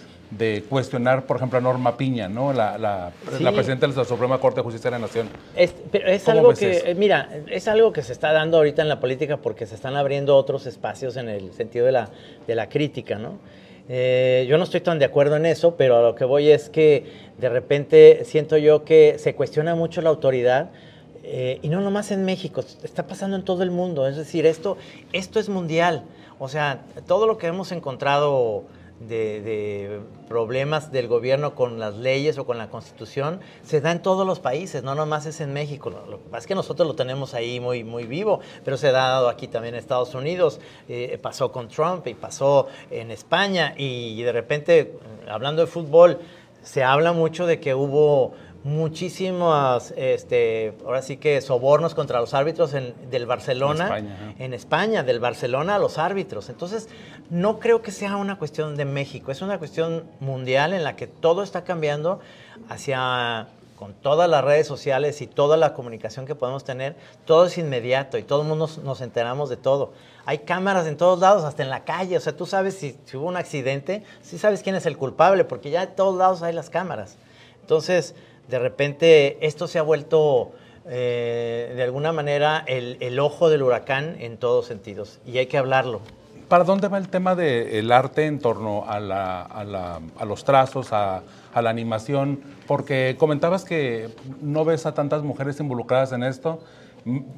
cuestionar, 0.68 1.26
por 1.26 1.36
ejemplo, 1.36 1.58
a 1.58 1.62
Norma 1.62 1.96
Piña, 1.96 2.28
¿no? 2.28 2.52
La, 2.52 2.76
la, 2.78 3.12
presidenta 3.52 3.86
de 3.86 3.94
la 3.94 4.04
Suprema 4.04 4.38
Corte 4.38 4.60
de 4.60 4.64
Justicia 4.64 4.90
de 4.90 4.98
la 4.98 5.06
Nación. 5.06 5.28
Es, 5.54 5.74
pero 5.90 6.08
es 6.08 6.28
algo 6.28 6.52
que, 6.54 6.82
eh, 6.84 6.94
mira, 6.94 7.28
es 7.48 7.68
algo 7.68 7.92
que 7.92 8.02
se 8.02 8.12
está 8.12 8.32
dando 8.32 8.56
ahorita 8.56 8.82
en 8.82 8.88
la 8.88 9.00
política 9.00 9.36
porque 9.36 9.66
se 9.66 9.74
están 9.74 9.96
abriendo 9.96 10.36
otros 10.36 10.66
espacios 10.66 11.16
en 11.16 11.28
el 11.28 11.52
sentido 11.52 11.86
de 11.86 11.92
la, 11.92 12.08
de 12.46 12.54
la 12.54 12.68
crítica, 12.68 13.16
¿no? 13.16 13.38
Eh, 13.88 14.46
yo 14.48 14.56
no 14.56 14.64
estoy 14.64 14.80
tan 14.80 14.98
de 14.98 15.04
acuerdo 15.04 15.36
en 15.36 15.44
eso, 15.44 15.76
pero 15.76 15.98
a 15.98 16.02
lo 16.02 16.14
que 16.14 16.24
voy 16.24 16.50
es 16.50 16.70
que 16.70 17.04
de 17.38 17.48
repente 17.50 18.24
siento 18.24 18.56
yo 18.56 18.84
que 18.84 19.16
se 19.18 19.34
cuestiona 19.34 19.74
mucho 19.74 20.00
la 20.00 20.08
autoridad 20.08 20.70
eh, 21.26 21.58
y 21.62 21.68
no 21.68 21.80
nomás 21.80 22.10
en 22.10 22.24
México, 22.24 22.62
está 22.82 23.06
pasando 23.06 23.36
en 23.36 23.44
todo 23.44 23.62
el 23.62 23.70
mundo. 23.70 24.06
Es 24.06 24.16
decir, 24.16 24.44
esto, 24.44 24.76
esto 25.12 25.40
es 25.40 25.48
mundial. 25.48 26.04
O 26.38 26.48
sea, 26.48 26.82
todo 27.06 27.26
lo 27.26 27.38
que 27.38 27.46
hemos 27.46 27.72
encontrado 27.72 28.64
de, 29.00 30.00
problemas 30.28 30.92
del 30.92 31.08
gobierno 31.08 31.54
con 31.54 31.78
las 31.78 31.96
leyes 31.96 32.38
o 32.38 32.46
con 32.46 32.58
la 32.58 32.68
constitución 32.68 33.40
se 33.62 33.80
da 33.80 33.90
en 33.92 34.00
todos 34.00 34.26
los 34.26 34.40
países, 34.40 34.82
no 34.82 34.94
nomás 34.94 35.26
es 35.26 35.40
en 35.40 35.52
México. 35.52 35.90
Lo 35.90 36.18
que 36.18 36.24
pasa 36.24 36.38
es 36.38 36.46
que 36.46 36.54
nosotros 36.54 36.86
lo 36.86 36.94
tenemos 36.94 37.34
ahí 37.34 37.58
muy, 37.58 37.84
muy 37.84 38.04
vivo, 38.04 38.40
pero 38.64 38.76
se 38.76 38.88
ha 38.88 38.92
dado 38.92 39.28
aquí 39.28 39.48
también 39.48 39.74
en 39.74 39.80
Estados 39.80 40.14
Unidos, 40.14 40.60
eh, 40.88 41.18
pasó 41.20 41.52
con 41.52 41.68
Trump 41.68 42.06
y 42.06 42.14
pasó 42.14 42.68
en 42.90 43.10
España 43.10 43.74
y 43.76 44.22
de 44.22 44.32
repente, 44.32 44.98
hablando 45.28 45.62
de 45.62 45.66
fútbol, 45.66 46.18
se 46.62 46.82
habla 46.82 47.12
mucho 47.12 47.46
de 47.46 47.60
que 47.60 47.74
hubo 47.74 48.32
muchísimos, 48.64 49.92
este, 49.94 50.74
ahora 50.86 51.02
sí 51.02 51.18
que 51.18 51.42
sobornos 51.42 51.94
contra 51.94 52.18
los 52.18 52.32
árbitros 52.32 52.72
del 52.72 53.26
Barcelona, 53.26 53.98
en 54.38 54.54
España, 54.54 55.02
del 55.02 55.20
Barcelona 55.20 55.74
a 55.74 55.78
los 55.78 55.98
árbitros. 55.98 56.48
Entonces, 56.48 56.88
no 57.28 57.60
creo 57.60 57.82
que 57.82 57.92
sea 57.92 58.16
una 58.16 58.38
cuestión 58.38 58.74
de 58.76 58.86
México, 58.86 59.30
es 59.30 59.42
una 59.42 59.58
cuestión 59.58 60.04
mundial 60.18 60.72
en 60.72 60.82
la 60.82 60.96
que 60.96 61.06
todo 61.06 61.42
está 61.42 61.62
cambiando 61.62 62.20
hacia, 62.70 63.48
con 63.76 63.92
todas 63.92 64.30
las 64.30 64.42
redes 64.42 64.66
sociales 64.66 65.20
y 65.20 65.26
toda 65.26 65.58
la 65.58 65.74
comunicación 65.74 66.24
que 66.24 66.34
podemos 66.34 66.64
tener, 66.64 66.96
todo 67.26 67.44
es 67.44 67.58
inmediato 67.58 68.16
y 68.16 68.22
todo 68.22 68.42
el 68.42 68.48
mundo 68.48 68.66
nos, 68.82 69.00
enteramos 69.02 69.50
de 69.50 69.58
todo. 69.58 69.92
Hay 70.24 70.38
cámaras 70.38 70.86
en 70.86 70.96
todos 70.96 71.20
lados, 71.20 71.44
hasta 71.44 71.62
en 71.62 71.68
la 71.68 71.84
calle, 71.84 72.16
o 72.16 72.20
sea, 72.20 72.34
tú 72.34 72.46
sabes 72.46 72.78
si, 72.78 72.96
si 73.04 73.18
hubo 73.18 73.26
un 73.26 73.36
accidente, 73.36 74.04
sí 74.22 74.38
sabes 74.38 74.62
quién 74.62 74.74
es 74.74 74.86
el 74.86 74.96
culpable, 74.96 75.44
porque 75.44 75.70
ya 75.70 75.82
en 75.82 75.94
todos 75.94 76.16
lados 76.16 76.42
hay 76.42 76.54
las 76.54 76.70
cámaras. 76.70 77.18
Entonces, 77.60 78.14
de 78.48 78.58
repente 78.58 79.46
esto 79.46 79.66
se 79.66 79.78
ha 79.78 79.82
vuelto 79.82 80.52
eh, 80.86 81.72
de 81.76 81.82
alguna 81.82 82.12
manera 82.12 82.62
el, 82.66 83.18
ojo 83.18 83.48
del 83.48 83.62
huracán 83.62 84.16
en 84.20 84.36
todos 84.36 84.66
sentidos 84.66 85.20
y 85.26 85.38
hay 85.38 85.46
que 85.46 85.56
hablarlo. 85.56 86.00
¿Para 86.48 86.64
dónde 86.64 86.88
va 86.88 86.98
el 86.98 87.08
tema 87.08 87.34
del 87.34 87.90
arte 87.90 88.26
en 88.26 88.38
torno 88.38 88.84
a, 88.86 89.00
los 90.26 90.44
trazos, 90.44 90.92
a, 90.92 91.22
la 91.54 91.70
animación? 91.70 92.42
Porque 92.66 93.16
comentabas 93.18 93.64
que 93.64 94.10
no 94.42 94.64
ves 94.64 94.84
a 94.84 94.92
tantas 94.92 95.22
mujeres 95.22 95.58
involucradas 95.58 96.12
en 96.12 96.22
esto 96.22 96.60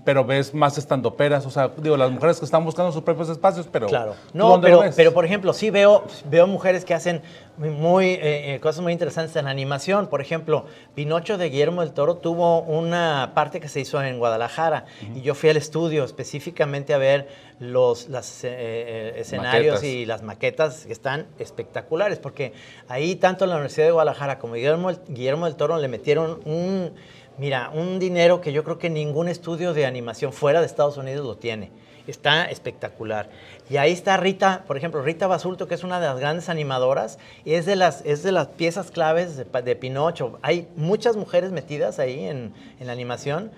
pero 0.04 0.25
ves 0.25 0.54
más 0.54 0.78
estandoperas, 0.78 1.44
o 1.44 1.50
sea, 1.50 1.73
digo, 1.76 1.96
las 1.96 2.11
mujeres 2.12 2.38
que 2.38 2.44
están 2.44 2.64
buscando 2.64 2.92
sus 2.92 3.02
propios 3.02 3.28
espacios, 3.28 3.68
pero 3.70 3.88
claro, 3.88 4.14
no, 4.32 4.61
pero, 4.61 4.82
pero 4.94 5.12
por 5.12 5.25
ejemplo, 5.25 5.52
sí 5.52 5.70
veo, 5.70 6.04
veo 6.30 6.46
mujeres 6.46 6.85
que 6.85 6.94
hacen 6.94 7.20
muy 7.58 8.11
eh, 8.11 8.54
eh, 8.54 8.61
cosas 8.61 8.82
muy 8.82 8.92
interesantes 8.92 9.35
en 9.35 9.49
animación, 9.49 10.06
por 10.06 10.20
ejemplo, 10.20 10.66
Pinocho 10.94 11.37
de 11.37 11.50
Guillermo 11.50 11.80
del 11.80 11.92
Toro 11.92 12.18
tuvo 12.18 12.61
una 12.61 13.32
parte 13.35 13.58
que 13.58 13.68
se 13.68 13.80
hizo 13.80 14.00
en 14.00 14.18
Guadalajara 14.18 14.85
y 15.16 15.23
yo 15.23 15.35
fui 15.35 15.50
al 15.50 15.56
estudio 15.56 16.04
específicamente 16.04 16.94
a 16.94 16.99
ver 16.99 17.28
los 17.58 18.08
las, 18.08 18.44
eh, 18.44 19.14
escenarios 19.16 19.82
y 19.82 20.06
las 20.06 20.23
maquetas 20.23 20.87
que 20.87 20.92
están 20.92 21.26
espectaculares, 21.40 22.20
porque 22.20 22.52
ahí 22.88 23.16
tanto 23.16 23.46
la 23.46 23.54
Universidad 23.54 23.87
de 23.87 23.92
Guadalajara 23.92 24.38
como 24.38 24.54
Guillermo, 24.54 24.92
Guillermo 25.08 25.46
del 25.46 25.56
Toro 25.56 25.78
le 25.78 25.88
metieron 25.88 26.40
un 26.44 26.92
Mira, 27.38 27.70
un 27.74 27.98
dinero 27.98 28.40
que 28.40 28.52
yo 28.52 28.64
creo 28.64 28.78
que 28.78 28.88
ningún 28.88 29.28
estudio 29.28 29.74
de 29.74 29.84
animación 29.84 30.32
fuera 30.32 30.60
de 30.60 30.66
Estados 30.66 30.96
Unidos 30.96 31.26
lo 31.26 31.36
tiene. 31.36 31.70
Está 32.06 32.46
espectacular. 32.46 33.28
Y 33.68 33.76
ahí 33.76 33.92
está 33.92 34.16
Rita, 34.16 34.64
por 34.66 34.78
ejemplo, 34.78 35.02
Rita 35.02 35.26
Basulto, 35.26 35.68
que 35.68 35.74
es 35.74 35.84
una 35.84 36.00
de 36.00 36.06
las 36.06 36.18
grandes 36.18 36.48
animadoras, 36.48 37.18
y 37.44 37.54
es 37.54 37.66
de 37.66 37.76
las, 37.76 38.02
es 38.06 38.22
de 38.22 38.32
las 38.32 38.46
piezas 38.48 38.90
claves 38.90 39.36
de, 39.36 39.76
Pinocho. 39.76 40.38
Hay 40.40 40.68
muchas 40.76 41.16
mujeres 41.16 41.52
metidas 41.52 41.98
ahí 41.98 42.24
en, 42.24 42.54
la 42.80 42.92
animación, 42.92 43.50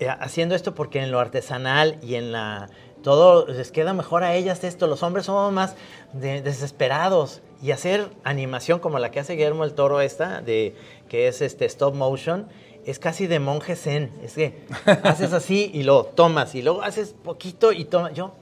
eh, 0.00 0.08
haciendo 0.08 0.54
esto 0.54 0.74
porque 0.74 1.02
en 1.02 1.10
lo 1.10 1.20
artesanal 1.20 1.98
y 2.02 2.14
en 2.14 2.32
la 2.32 2.70
todo 3.02 3.46
les 3.46 3.70
queda 3.70 3.92
mejor 3.94 4.24
a 4.24 4.34
ellas 4.34 4.64
esto. 4.64 4.86
Los 4.86 5.02
hombres 5.02 5.26
somos 5.26 5.52
más 5.52 5.74
desesperados 6.12 7.42
y 7.62 7.70
hacer 7.70 8.08
animación 8.24 8.80
como 8.80 8.98
la 8.98 9.10
que 9.10 9.20
hace 9.20 9.34
Guillermo 9.34 9.64
el 9.64 9.74
Toro 9.74 10.00
esta, 10.00 10.40
de 10.40 10.74
que 11.08 11.28
es 11.28 11.40
este 11.40 11.64
stop 11.66 11.94
motion, 11.94 12.48
es 12.88 12.98
casi 12.98 13.26
de 13.26 13.38
monje 13.38 13.76
zen. 13.76 14.10
Es 14.24 14.32
que 14.32 14.62
haces 15.02 15.34
así 15.34 15.70
y 15.74 15.82
lo 15.82 16.04
tomas 16.04 16.54
y 16.54 16.62
luego 16.62 16.82
haces 16.82 17.14
poquito 17.22 17.70
y 17.72 17.84
tomas. 17.84 18.14
Yo 18.14 18.32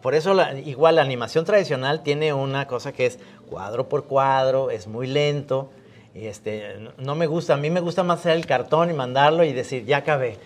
por 0.00 0.14
eso 0.14 0.36
igual 0.64 0.94
la 0.94 1.02
animación 1.02 1.44
tradicional 1.44 2.04
tiene 2.04 2.32
una 2.32 2.68
cosa 2.68 2.92
que 2.92 3.06
es 3.06 3.18
cuadro 3.50 3.88
por 3.88 4.04
cuadro, 4.04 4.70
es 4.70 4.86
muy 4.86 5.08
lento. 5.08 5.70
Este, 6.14 6.76
no 6.98 7.16
me 7.16 7.26
gusta, 7.26 7.54
a 7.54 7.56
mí 7.56 7.68
me 7.68 7.80
gusta 7.80 8.04
más 8.04 8.20
hacer 8.20 8.36
el 8.36 8.46
cartón 8.46 8.90
y 8.90 8.92
mandarlo 8.92 9.42
y 9.42 9.52
decir, 9.52 9.84
ya 9.84 9.98
acabé. 9.98 10.36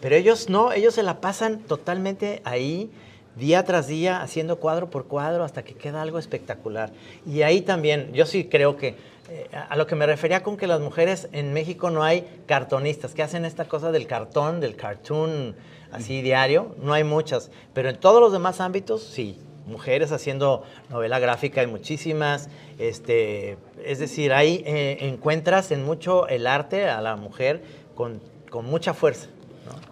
Pero 0.00 0.16
ellos 0.16 0.48
no, 0.48 0.72
ellos 0.72 0.94
se 0.94 1.04
la 1.04 1.20
pasan 1.20 1.60
totalmente 1.60 2.42
ahí, 2.44 2.90
día 3.36 3.64
tras 3.64 3.86
día, 3.86 4.22
haciendo 4.22 4.56
cuadro 4.56 4.90
por 4.90 5.06
cuadro 5.06 5.44
hasta 5.44 5.62
que 5.62 5.74
queda 5.74 6.02
algo 6.02 6.18
espectacular. 6.18 6.90
Y 7.26 7.42
ahí 7.42 7.60
también, 7.60 8.12
yo 8.12 8.26
sí 8.26 8.46
creo 8.46 8.76
que 8.76 8.96
eh, 9.28 9.48
a 9.52 9.76
lo 9.76 9.86
que 9.86 9.94
me 9.94 10.06
refería 10.06 10.42
con 10.42 10.56
que 10.56 10.66
las 10.66 10.80
mujeres 10.80 11.28
en 11.32 11.52
México 11.52 11.90
no 11.90 12.02
hay 12.02 12.26
cartonistas 12.46 13.12
que 13.12 13.22
hacen 13.22 13.44
esta 13.44 13.66
cosa 13.66 13.92
del 13.92 14.06
cartón, 14.06 14.60
del 14.60 14.76
cartoon 14.76 15.56
así 15.90 16.22
diario, 16.22 16.74
no 16.80 16.92
hay 16.92 17.04
muchas, 17.04 17.50
pero 17.74 17.88
en 17.88 17.96
todos 17.96 18.20
los 18.20 18.32
demás 18.32 18.60
ámbitos 18.60 19.02
sí. 19.02 19.38
Mujeres 19.66 20.12
haciendo 20.12 20.62
novela 20.90 21.18
gráfica 21.18 21.60
hay 21.60 21.66
muchísimas, 21.66 22.48
este, 22.78 23.58
es 23.84 23.98
decir, 23.98 24.32
ahí 24.32 24.62
eh, 24.64 24.98
encuentras 25.00 25.72
en 25.72 25.84
mucho 25.84 26.28
el 26.28 26.46
arte 26.46 26.88
a 26.88 27.00
la 27.00 27.16
mujer 27.16 27.62
con, 27.96 28.20
con 28.48 28.64
mucha 28.64 28.94
fuerza. 28.94 29.26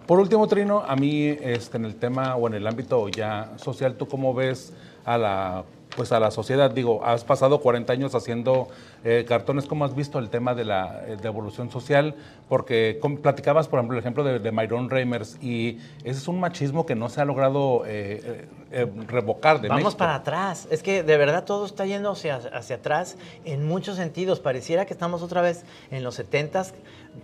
Por 0.05 0.19
último, 0.19 0.47
Trino, 0.47 0.83
a 0.85 0.95
mí 0.95 1.25
este, 1.25 1.77
en 1.77 1.85
el 1.85 1.95
tema 1.95 2.35
o 2.35 2.47
en 2.47 2.53
el 2.53 2.67
ámbito 2.67 3.09
ya 3.09 3.53
social, 3.57 3.95
¿tú 3.95 4.07
cómo 4.07 4.35
ves 4.35 4.71
a 5.03 5.17
la 5.17 5.63
pues 5.95 6.11
a 6.11 6.19
la 6.19 6.31
sociedad. 6.31 6.71
Digo, 6.71 7.03
has 7.03 7.23
pasado 7.23 7.59
40 7.59 7.91
años 7.93 8.15
haciendo 8.15 8.67
eh, 9.03 9.25
cartones, 9.27 9.65
¿cómo 9.65 9.85
has 9.85 9.95
visto 9.95 10.19
el 10.19 10.29
tema 10.29 10.53
de 10.53 10.65
la 10.65 11.03
eh, 11.07 11.17
evolución 11.23 11.71
social? 11.71 12.15
Porque 12.49 12.99
platicabas, 13.21 13.67
por 13.67 13.79
ejemplo, 13.79 13.97
el 13.97 14.01
ejemplo 14.01 14.23
de, 14.23 14.39
de, 14.39 14.51
Myron 14.51 14.89
Reimers 14.89 15.37
y 15.41 15.77
ese 16.03 16.19
es 16.19 16.27
un 16.27 16.39
machismo 16.39 16.85
que 16.85 16.95
no 16.95 17.09
se 17.09 17.21
ha 17.21 17.25
logrado 17.25 17.83
eh, 17.85 18.47
revocar 19.07 19.61
de 19.61 19.69
Vamos 19.69 19.95
para 19.95 20.15
atrás. 20.15 20.67
Es 20.69 20.83
que 20.83 21.03
de 21.03 21.17
verdad 21.17 21.45
todo 21.45 21.65
está 21.65 21.85
yendo 21.85 22.11
hacia, 22.11 22.35
hacia 22.35 22.77
atrás 22.77 23.17
en 23.45 23.65
muchos 23.65 23.95
sentidos. 23.95 24.39
Pareciera 24.39 24.85
que 24.85 24.93
estamos 24.93 25.21
otra 25.21 25.41
vez 25.41 25.63
en 25.91 26.03
los 26.03 26.19
70s 26.19 26.73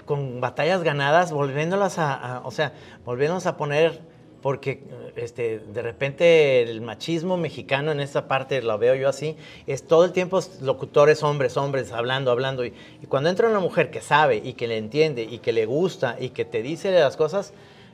con 0.05 0.41
batallas 0.41 0.83
ganadas, 0.83 1.31
volviéndolas 1.31 1.99
a, 1.99 2.41
o 2.45 2.51
sea, 2.51 2.73
volviéndonos 3.05 3.45
a 3.45 3.57
poner 3.57 4.01
porque 4.41 4.83
este, 5.15 5.59
de 5.59 5.81
repente 5.81 6.61
el 6.63 6.81
machismo 6.81 7.37
mexicano 7.37 7.91
en 7.91 7.99
esta 7.99 8.27
parte, 8.27 8.61
lo 8.61 8.77
veo 8.77 8.95
yo 8.95 9.07
así, 9.07 9.35
es 9.67 9.83
todo 9.83 10.05
el 10.05 10.11
tiempo 10.11 10.39
locutores 10.61 11.23
hombres, 11.23 11.57
hombres, 11.57 11.91
hablando, 11.91 12.31
hablando. 12.31 12.65
Y, 12.65 12.73
cuando 13.07 13.29
entra 13.29 13.49
una 13.49 13.59
mujer 13.59 13.91
que 13.91 14.01
sabe 14.01 14.41
y 14.43 14.53
que 14.53 14.67
le 14.67 14.77
entiende 14.77 15.23
y 15.23 15.39
que 15.39 15.51
le 15.51 15.65
gusta 15.65 16.17
y 16.19 16.29
que 16.29 16.45
te 16.45 16.61
dice 16.61 16.91
las 16.91 17.17
cosas, 17.17 17.53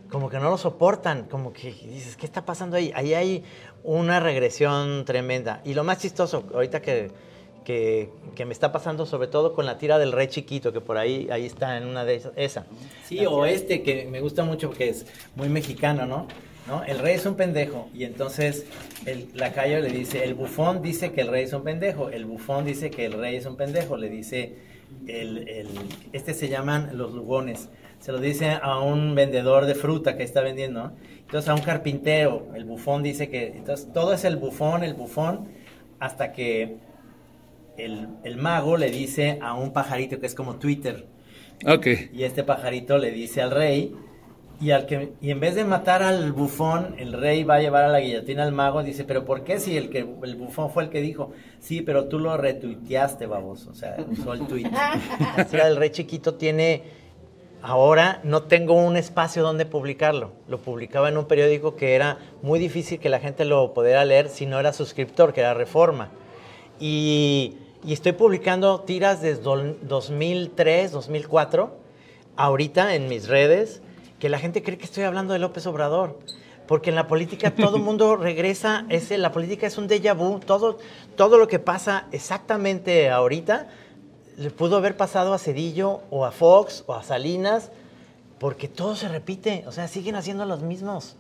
como 0.09 0.29
que 0.29 0.37
no 0.39 0.49
lo 0.49 0.57
soportan, 0.57 1.23
como 1.23 1.51
que 1.51 1.71
dices, 1.71 2.15
¿qué 2.15 2.25
está 2.25 2.45
pasando 2.45 2.77
ahí? 2.77 2.91
Ahí 2.95 3.13
hay 3.13 3.43
una 3.83 4.19
regresión 4.19 5.03
tremenda. 5.03 5.61
Y 5.65 5.73
lo 5.73 5.83
más 5.83 5.99
chistoso, 5.99 6.45
ahorita 6.53 6.81
que 6.81 7.11
que, 7.67 8.45
me 8.45 8.53
está 8.53 8.71
pasando 8.71 9.05
sobre 9.05 9.27
todo 9.27 9.53
con 9.53 9.65
la 9.65 9.77
tira 9.77 9.99
del 9.99 10.13
rey 10.13 10.27
chiquito, 10.27 10.71
que 10.71 10.79
por 10.79 10.97
ahí, 10.97 11.27
ahí 11.29 11.45
está 11.45 11.75
en 11.75 11.85
una 11.85 12.05
de 12.05 12.15
esas, 12.15 12.31
esa. 12.37 12.65
Sí, 13.03 13.25
o 13.25 13.45
este 13.45 13.83
que 13.83 14.05
me 14.05 14.21
gusta 14.21 14.45
mucho 14.45 14.69
porque 14.69 14.87
es 14.87 15.05
muy 15.35 15.49
mexicano, 15.49 16.05
¿no? 16.05 16.27
¿No? 16.65 16.85
El 16.85 16.99
rey 16.99 17.15
es 17.15 17.25
un 17.25 17.35
pendejo 17.35 17.89
y 17.93 18.05
entonces 18.05 18.65
el 19.05 19.27
lacayo 19.33 19.81
le 19.81 19.89
dice, 19.89 20.23
el 20.23 20.33
bufón 20.33 20.81
dice 20.81 21.11
que 21.11 21.21
el 21.21 21.27
rey 21.27 21.43
es 21.43 21.51
un 21.51 21.63
pendejo, 21.63 22.09
el 22.09 22.23
bufón 22.23 22.63
dice 22.63 22.89
que 22.89 23.05
el 23.05 23.13
rey 23.13 23.35
es 23.35 23.45
un 23.45 23.57
pendejo, 23.57 23.97
le 23.97 24.09
dice, 24.09 24.55
el, 25.07 25.49
el, 25.49 25.67
este 26.13 26.33
se 26.33 26.47
llaman 26.47 26.91
los 26.93 27.13
lugones, 27.13 27.67
se 27.99 28.13
lo 28.13 28.19
dice 28.19 28.57
a 28.61 28.79
un 28.79 29.13
vendedor 29.13 29.65
de 29.65 29.75
fruta 29.75 30.15
que 30.15 30.23
está 30.23 30.39
vendiendo, 30.39 30.93
entonces 31.19 31.49
a 31.49 31.53
un 31.53 31.61
carpintero, 31.61 32.47
el 32.55 32.63
bufón 32.63 33.03
dice 33.03 33.29
que, 33.29 33.47
entonces 33.47 33.91
todo 33.93 34.13
es 34.13 34.23
el 34.23 34.37
bufón, 34.37 34.83
el 34.85 34.93
bufón, 34.93 35.49
hasta 35.99 36.31
que 36.31 36.77
el, 37.77 38.37
mago 38.37 38.77
le 38.77 38.89
dice 38.89 39.39
a 39.41 39.53
un 39.53 39.71
pajarito 39.71 40.19
que 40.19 40.25
es 40.25 40.35
como 40.35 40.57
Twitter. 40.57 41.07
Ok. 41.65 41.87
Y 42.13 42.23
este 42.23 42.43
pajarito 42.43 42.97
le 42.97 43.11
dice 43.11 43.41
al 43.41 43.51
rey, 43.51 43.95
y, 44.59 44.71
al 44.71 44.87
que, 44.87 45.13
y 45.21 45.29
en 45.29 45.39
vez 45.39 45.53
de 45.53 45.63
matar 45.65 46.01
al 46.01 46.31
bufón, 46.31 46.95
el 46.97 47.13
rey 47.13 47.43
va 47.43 47.55
a 47.55 47.59
llevar 47.59 47.83
a 47.83 47.89
la 47.89 47.99
guillotina 47.99 48.43
al 48.43 48.51
mago. 48.51 48.81
Dice, 48.81 49.03
pero 49.03 49.23
¿por 49.23 49.43
qué 49.43 49.59
si 49.59 49.77
el, 49.77 49.89
que, 49.89 49.99
el 49.99 50.35
bufón 50.35 50.71
fue 50.71 50.83
el 50.83 50.89
que 50.89 51.01
dijo? 51.01 51.31
Sí, 51.59 51.81
pero 51.81 52.05
tú 52.05 52.17
lo 52.17 52.35
retuiteaste, 52.37 53.27
baboso. 53.27 53.69
O 53.69 53.75
sea, 53.75 53.97
usó 54.09 54.33
el 54.33 54.47
tweet. 54.47 54.69
Así 55.37 55.57
el 55.57 55.75
rey 55.75 55.91
chiquito 55.91 56.35
tiene... 56.35 57.07
Ahora 57.63 58.21
no 58.23 58.43
tengo 58.43 58.73
un 58.75 58.97
espacio 58.97 59.41
donde 59.41 59.65
publicarlo. 59.65 60.31
Lo 60.47 60.59
publicaba 60.59 61.09
en 61.09 61.17
un 61.17 61.25
periódico 61.25 61.75
que 61.75 61.95
era 61.95 62.19
muy 62.43 62.59
difícil 62.59 62.99
que 62.99 63.09
la 63.09 63.19
gente 63.19 63.45
lo 63.45 63.73
pudiera 63.73 64.05
leer 64.05 64.29
si 64.29 64.45
no 64.45 64.59
era 64.59 64.73
suscriptor, 64.73 65.33
que 65.33 65.41
era 65.41 65.55
Reforma. 65.55 66.11
Y 66.79 67.57
y 67.83 67.93
estoy 67.93 68.13
publicando 68.13 68.81
tiras 68.81 69.21
desde 69.21 69.41
2003, 69.43 70.91
2004, 70.91 71.75
ahorita 72.35 72.95
en 72.95 73.07
mis 73.07 73.27
redes, 73.27 73.81
que 74.19 74.29
la 74.29 74.39
gente 74.39 74.63
cree 74.63 74.77
que 74.77 74.85
estoy 74.85 75.03
hablando 75.03 75.33
de 75.33 75.39
López 75.39 75.65
Obrador. 75.67 76.19
Porque 76.67 76.89
en 76.89 76.95
la 76.95 77.07
política 77.07 77.55
todo 77.55 77.77
el 77.77 77.83
mundo 77.83 78.17
regresa, 78.17 78.85
es, 78.89 79.09
la 79.11 79.31
política 79.31 79.67
es 79.67 79.77
un 79.77 79.87
déjà 79.87 80.13
vu, 80.15 80.39
todo, 80.39 80.79
todo 81.15 81.37
lo 81.37 81.47
que 81.47 81.59
pasa 81.59 82.07
exactamente 82.11 83.09
ahorita 83.09 83.69
le 84.37 84.51
pudo 84.51 84.77
haber 84.77 84.95
pasado 84.95 85.33
a 85.33 85.39
Cedillo 85.39 86.01
o 86.11 86.25
a 86.25 86.31
Fox 86.31 86.83
o 86.87 86.93
a 86.93 87.03
Salinas, 87.03 87.71
porque 88.37 88.67
todo 88.67 88.95
se 88.95 89.07
repite, 89.07 89.63
o 89.65 89.71
sea, 89.71 89.87
siguen 89.87 90.15
haciendo 90.15 90.45
los 90.45 90.61
mismos 90.61 91.15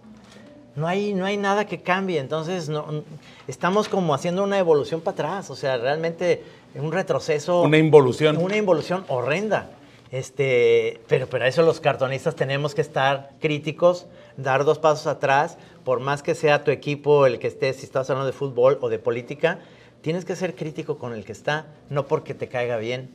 no 0.77 0.87
hay, 0.87 1.15
no 1.15 1.25
hay 1.25 1.37
nada 1.37 1.65
que 1.65 1.79
cambie. 1.79 2.19
Entonces, 2.19 2.69
no, 2.69 3.03
estamos 3.47 3.89
como 3.89 4.13
haciendo 4.13 4.43
una 4.43 4.59
evolución 4.59 5.01
para 5.01 5.13
atrás. 5.13 5.49
O 5.49 5.55
sea, 5.55 5.77
realmente 5.77 6.43
un 6.75 6.91
retroceso. 6.91 7.63
Una 7.63 7.79
involución. 7.79 8.37
Una 8.37 8.55
involución 8.55 9.03
horrenda. 9.09 9.71
Este, 10.11 11.01
pero 11.07 11.27
para 11.27 11.47
eso 11.47 11.63
los 11.63 11.81
cartonistas 11.81 12.35
tenemos 12.35 12.75
que 12.75 12.81
estar 12.81 13.31
críticos, 13.41 14.05
dar 14.37 14.63
dos 14.63 14.77
pasos 14.79 15.07
atrás, 15.07 15.57
por 15.83 15.99
más 15.99 16.23
que 16.23 16.35
sea 16.35 16.63
tu 16.63 16.71
equipo 16.71 17.25
el 17.25 17.39
que 17.39 17.47
esté, 17.47 17.73
si 17.73 17.83
estás 17.83 18.09
hablando 18.09 18.27
de 18.27 18.37
fútbol 18.37 18.77
o 18.79 18.87
de 18.87 18.99
política, 18.99 19.59
tienes 20.01 20.23
que 20.25 20.35
ser 20.37 20.55
crítico 20.55 20.97
con 20.97 21.13
el 21.13 21.25
que 21.25 21.33
está, 21.33 21.65
no 21.89 22.05
porque 22.07 22.33
te 22.33 22.47
caiga 22.47 22.77
bien. 22.77 23.09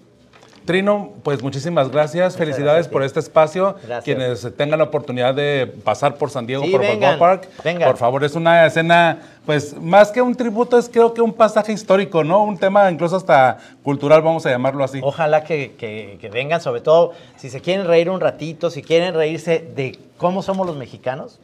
Trino, 0.65 1.13
pues 1.23 1.43
muchísimas 1.43 1.91
gracias. 1.91 2.37
Felicidades 2.37 2.89
por 2.89 3.03
este 3.03 3.21
espacio. 3.21 3.77
Quienes 4.05 4.47
tengan 4.57 4.79
la 4.79 4.85
oportunidad 4.85 5.35
de 5.35 5.67
pasar 5.85 6.17
por 6.17 6.31
San 6.31 6.47
Diego, 6.47 6.65
por 6.71 6.81
vengan, 6.81 7.19
Park, 7.19 7.49
por 7.85 7.97
favor, 7.97 8.25
es 8.25 8.35
una 8.35 8.67
escena, 8.67 9.19
pues 9.45 9.77
más 9.81 10.11
que 10.11 10.23
un 10.23 10.35
tributo, 10.35 10.79
es 10.79 10.89
creo 10.89 11.13
que 11.13 11.21
un 11.21 11.33
pasaje 11.33 11.73
histórico, 11.73 12.25
¿no? 12.25 12.45
Un 12.45 12.59
tema 12.59 12.91
incluso 12.91 13.17
hasta 13.17 13.59
cultural, 13.83 14.23
vamos 14.23 14.47
a 14.47 14.51
llamarlo 14.51 14.85
así. 14.85 15.01
Ojalá 15.03 15.45
que, 15.45 15.75
que 15.77 16.31
vengan, 16.31 16.61
sobre 16.61 16.81
todo 16.81 17.13
si 17.37 17.51
se 17.51 17.61
quieren 17.61 17.87
reír 17.87 18.09
un 18.11 18.21
ratito, 18.21 18.71
si 18.71 18.83
quieren 18.83 19.15
reírse 19.15 19.65
de 19.75 19.99
cómo 20.17 20.43
somos 20.43 20.67
los 20.67 20.77
mexicanos, 20.77 21.39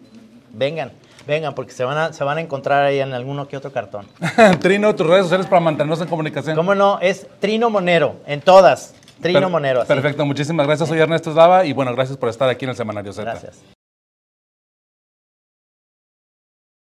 vengan. 0.52 0.92
Vengan, 1.26 1.54
porque 1.54 1.72
se 1.72 1.84
van, 1.84 1.98
a, 1.98 2.12
se 2.14 2.24
van 2.24 2.38
a 2.38 2.40
encontrar 2.40 2.84
ahí 2.84 3.00
en 3.00 3.12
alguno 3.12 3.46
que 3.48 3.58
otro 3.58 3.70
cartón. 3.70 4.06
Trino, 4.60 4.94
tus 4.94 5.06
redes 5.06 5.24
sociales 5.24 5.46
para 5.46 5.60
mantenernos 5.60 6.00
en 6.00 6.08
comunicación. 6.08 6.56
¿Cómo 6.56 6.74
no? 6.74 6.98
Es 7.00 7.26
Trino 7.38 7.68
Monero, 7.68 8.16
en 8.26 8.40
todas. 8.40 8.94
Trino 9.20 9.50
Monero. 9.50 9.84
Perfecto, 9.84 10.24
muchísimas 10.24 10.66
gracias. 10.66 10.88
Soy 10.88 10.98
Ernesto 10.98 11.34
Dava 11.34 11.64
y 11.64 11.72
bueno, 11.72 11.94
gracias 11.94 12.16
por 12.16 12.28
estar 12.28 12.48
aquí 12.48 12.64
en 12.64 12.70
el 12.70 12.76
Semanario 12.76 13.12
Z. 13.12 13.30
Gracias. 13.30 13.77